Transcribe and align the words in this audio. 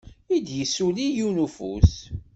I 0.35 0.37
d-isuli 0.45 1.07
yiwen 1.15 1.37
n 1.41 1.43
ufus. 1.45 1.93